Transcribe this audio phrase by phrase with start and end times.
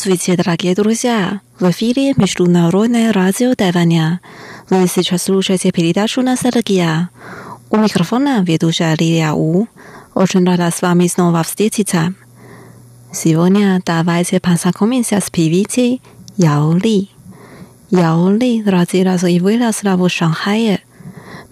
[0.00, 1.42] Здравствуйте, дорогие друзья!
[1.58, 4.22] В эфире Международное радио Тайваня.
[4.70, 7.10] Вы сейчас слушаете передачу «Ностальгия».
[7.68, 9.66] У микрофона ведущая Лилия У.
[10.14, 12.14] Очень рада с вами снова встретиться.
[13.12, 16.00] Сегодня давайте познакомимся с певицей
[16.38, 17.10] Яо Ли.
[17.90, 20.80] Яо Ли родилась и выросла в Шанхае.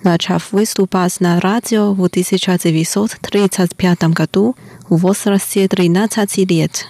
[0.02, 4.56] Начав выступать на радио в 1935 году
[4.88, 6.86] в возрасте 13 лет.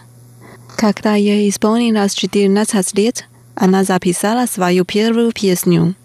[0.78, 3.24] Когда ей исполнилось 14 лет,
[3.56, 5.96] она записала свою первую песню.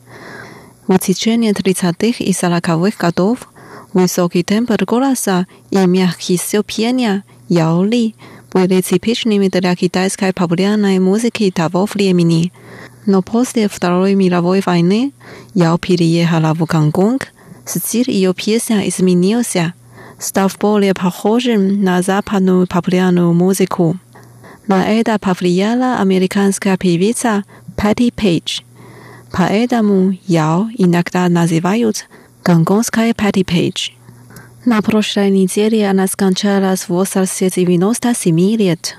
[0.87, 3.47] В течение 30-х и 40-х годов
[3.93, 8.15] высокий тембр голоса и мягкий стиль пения Яо Ли
[8.51, 12.51] были типичными для китайской популярной музыки того времени.
[13.05, 15.13] Но после Второй мировой войны
[15.53, 17.27] Яо переехала в Гонконг,
[17.65, 19.75] стиль ее песен изменился,
[20.17, 23.99] став более похожим на западную популярную музыку.
[24.67, 27.43] На это повлияла американская певица
[27.75, 28.61] Пэтти Пейдж.
[29.31, 32.05] Поэтому Яо иногда называют
[32.45, 33.89] гонконгской Пэтти Пейдж.
[34.63, 38.97] На прошлой неделе она скончалась в возрасте 97 лет.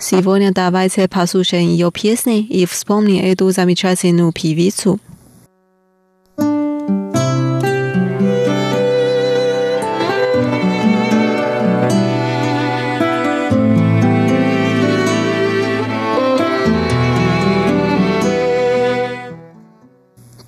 [0.00, 4.98] Сегодня давайте послушаем ее песни и вспомним эту замечательную певицу.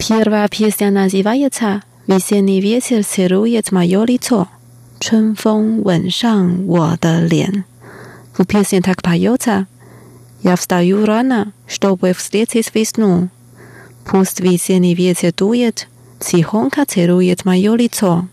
[0.03, 4.47] 第二把 piece 呢是瓦叶茶，весенний ветер целует мое лицо，
[4.99, 7.65] 春风吻上我的脸。
[8.38, 9.67] В песне так поется
[10.42, 13.30] Я встаю рано, чтобы встретить весну.
[14.05, 15.87] Пусть весенний ветер дует,
[16.20, 18.27] тихонько целует мое лицо.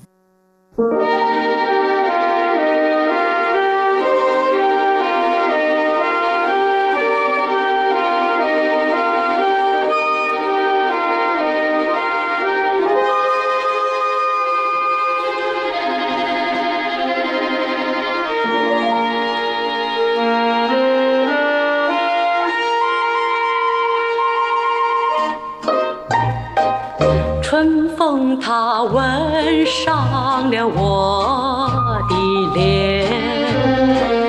[28.41, 31.69] 它吻上了我
[32.09, 34.20] 的脸。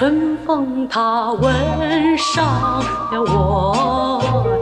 [0.00, 1.52] 春风它吻
[2.16, 2.42] 上
[3.12, 4.59] 了我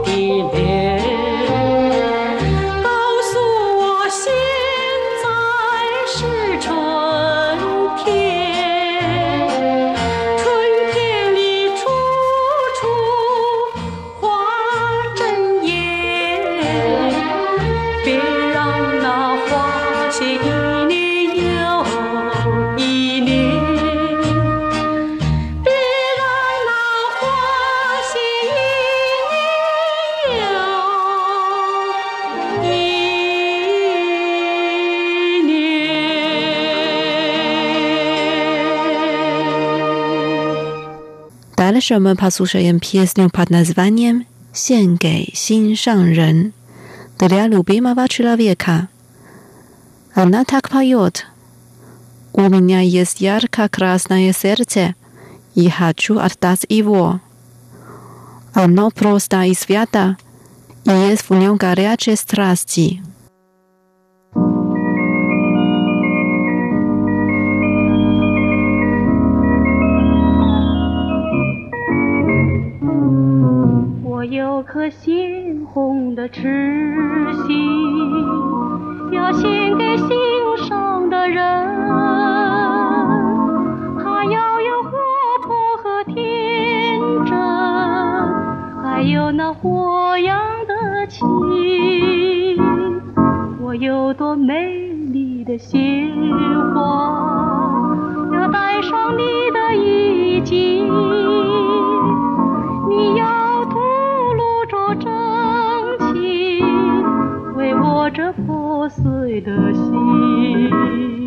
[41.80, 46.52] 什么 послушаем песню под названием «献给心上人»
[47.18, 48.88] для любимого человека.
[50.14, 51.26] Она так поет.
[52.32, 54.94] У меня есть ярко-красное сердце,
[55.54, 57.20] и хочу отдать его.
[58.52, 60.16] Оно просто и свято,
[60.84, 63.02] и есть в нем горячие страсти.
[74.29, 76.43] 有颗鲜红的痴
[77.47, 77.57] 心，
[79.11, 80.07] 要献给心
[80.67, 81.43] 上的人。
[83.97, 84.91] 他要有活
[85.41, 87.35] 泼和天真，
[88.83, 91.25] 还有那火样的情。
[93.63, 94.75] 我有朵美
[95.11, 96.11] 丽的鲜
[96.75, 97.97] 花，
[98.33, 101.28] 要带上你的衣襟。
[108.11, 111.18] 这破碎的心。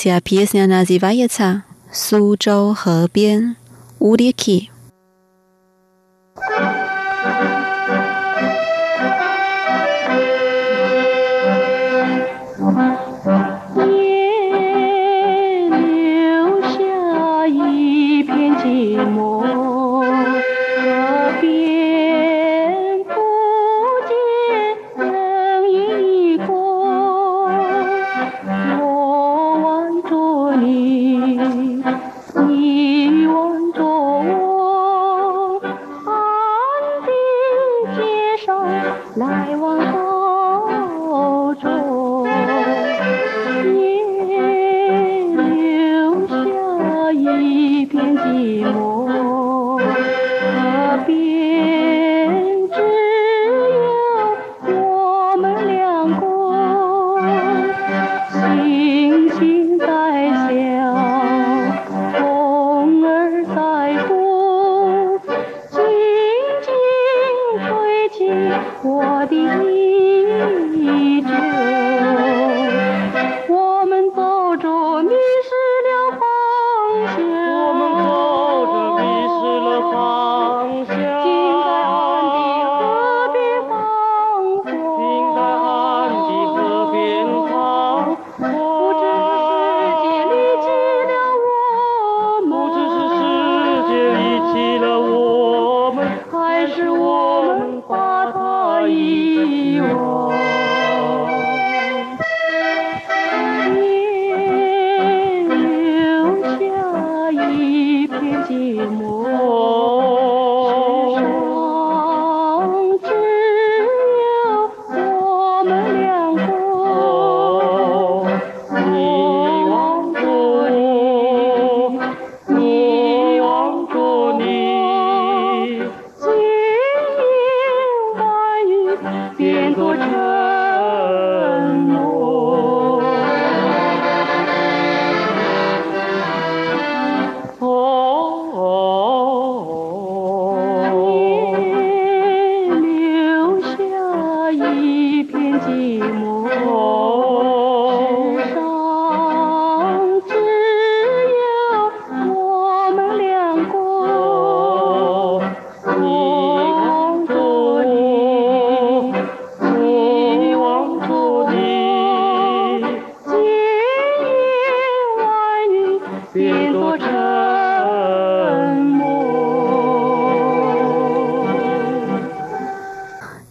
[0.00, 0.18] Francia
[1.28, 1.62] 场？
[1.92, 3.54] 苏州河边
[3.98, 4.70] 乌鸦去。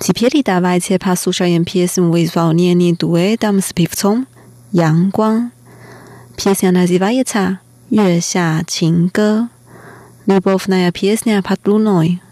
[0.03, 4.23] Ci pieli dawajcie pasu szajem piesem wyzwolnie nie duet tam z piwcą
[4.73, 5.51] Yang Guang.
[6.35, 7.57] psyana zivai za
[7.91, 9.47] Yue Xia Qing Ge.
[10.27, 12.28] Lubowna ja piesnia patlunoi.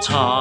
[0.00, 0.39] time.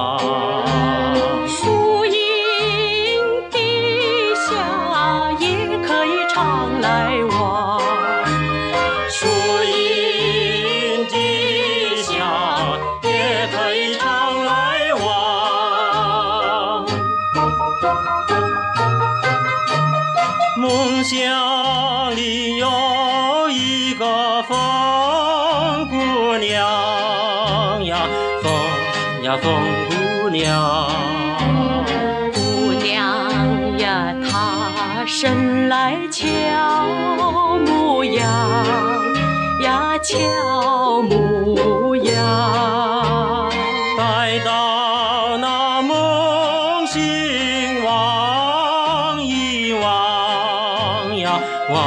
[40.10, 43.48] 俏模样。
[43.96, 51.40] 待到那梦醒望一望呀，
[51.70, 51.78] 望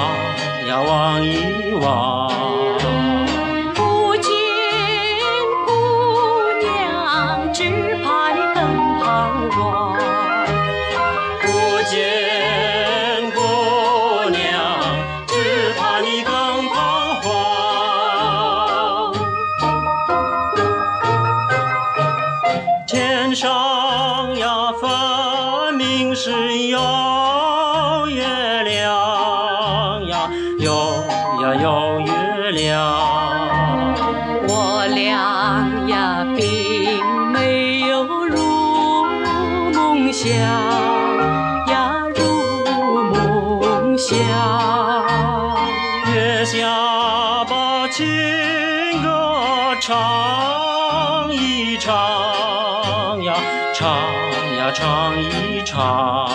[0.68, 2.51] 呀望一望。
[40.12, 40.28] 乡
[41.68, 44.18] 呀，如梦乡。
[46.12, 46.68] 月下
[47.48, 53.34] 把情歌唱一唱呀，
[53.74, 53.88] 唱
[54.58, 56.31] 呀唱一唱。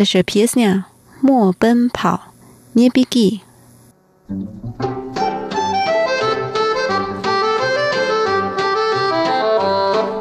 [0.00, 0.54] 这是 pisa
[1.20, 2.14] 《莫奔跑》
[2.72, 3.42] 捏鼻涕。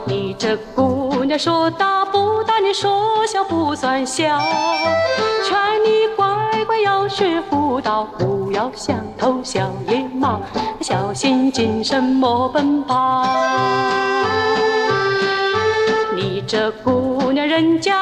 [0.05, 4.41] 你这姑娘说大不大，你说小不算小，
[5.45, 10.05] 劝你乖乖要学辅导不要像头小 ни
[10.83, 13.25] 小心谨慎莫奔跑。
[16.17, 17.95] 你这姑娘人家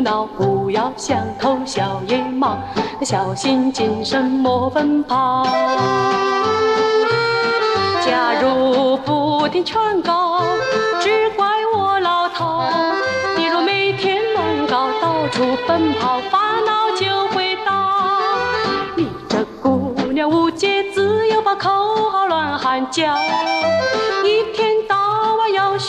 [0.00, 2.58] 闹，不要像头小野马，
[3.02, 5.46] 小心谨慎莫奔跑。
[8.04, 10.42] 假如不听劝告，
[11.00, 12.64] 只怪我老套。
[13.36, 17.72] 你若每天乱搞，到处奔跑，烦恼就会到。
[18.96, 21.70] 你这姑娘无节制，又把口
[22.10, 23.14] 号乱喊叫，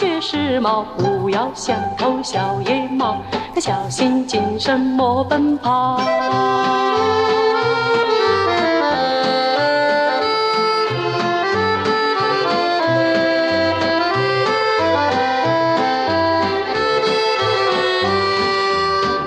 [0.01, 3.17] 学时髦，不要像头小野猫，
[3.57, 6.01] 小心谨慎莫奔跑。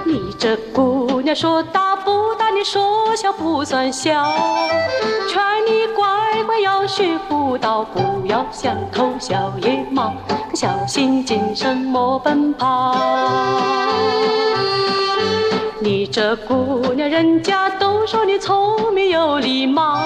[0.04, 1.93] 你这姑娘说道，
[2.64, 4.10] 说小不算小，
[5.28, 10.14] 劝你乖乖要学妇道，不要像头小野猫，
[10.54, 12.96] 小心谨慎莫奔跑。
[15.78, 20.00] 你这姑娘，人家都说你聪明有礼貌，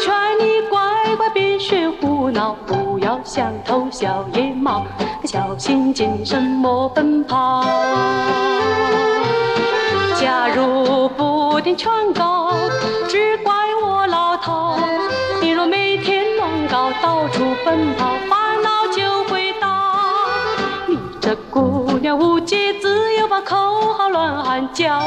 [0.00, 0.78] 劝你乖
[1.16, 4.86] 乖别学胡闹，不要想偷小野猫，
[5.24, 7.64] 小心谨慎莫奔跑。
[10.18, 11.25] 假如不
[11.66, 12.52] 听劝告，
[13.08, 14.78] 只怪我老套。
[15.42, 19.90] 你若每天乱搞，到处奔跑，烦恼就会大。
[20.86, 23.56] 你这姑娘无节制，又把口
[23.94, 25.02] 号乱喊叫，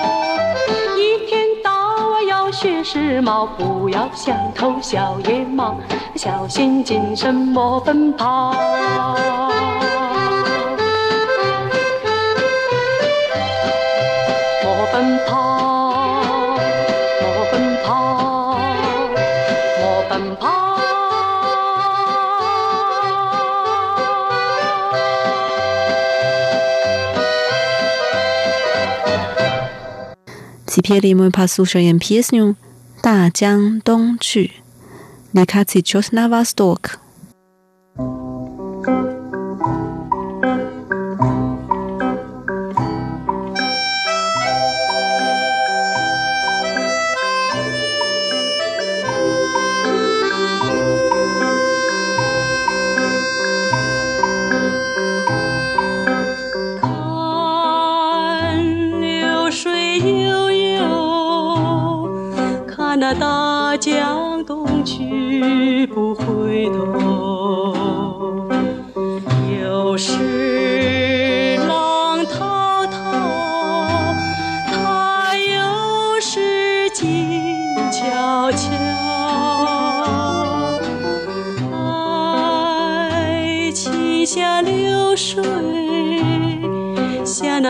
[0.98, 1.72] 一天到
[2.10, 5.78] 晚要学时髦，不要想偷小野猫，
[6.16, 8.54] 小心谨慎莫奔跑。
[30.79, 32.57] Теперь мы послушаем песню
[33.03, 34.53] «大江东去».
[35.33, 37.01] Летать сейчас на восток.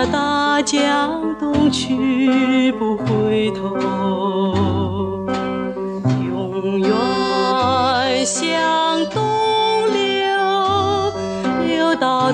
[0.05, 3.75] 大江东去不回头，
[6.25, 9.21] 永远向东
[9.91, 11.13] 流，
[11.67, 12.31] 流到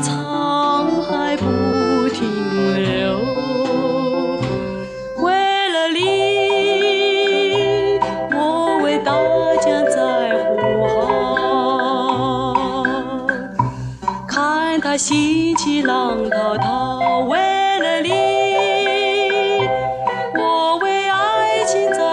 [21.66, 22.05] 情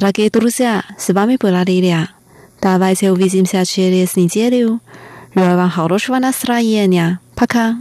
[0.00, 2.08] Дорогие друзья, с вами была.
[2.62, 4.78] Давайте увидимся через неделю.
[5.34, 7.18] Желаю вам хорошего настроения.
[7.34, 7.76] Пока.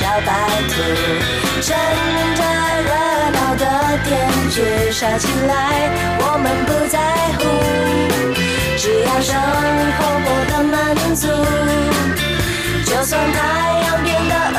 [0.00, 0.32] 小白
[0.70, 0.72] 兔，
[1.60, 1.76] 趁
[2.34, 2.40] 着
[2.88, 2.90] 热
[3.32, 3.64] 闹的
[4.02, 4.08] 天
[4.48, 5.52] 气耍起来，
[6.20, 6.96] 我们不在
[7.36, 7.40] 乎，
[8.78, 9.36] 只要生
[9.98, 10.74] 活过得满
[11.14, 11.28] 足，
[12.86, 13.38] 就算太
[13.82, 14.34] 阳变得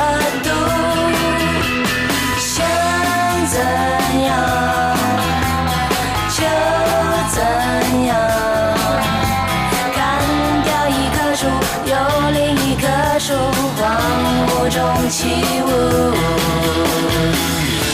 [15.12, 15.68] 起舞。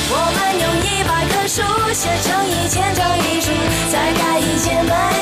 [0.09, 3.50] 我们用一百棵树写成一千张遗书，
[3.90, 5.17] 再盖一间门。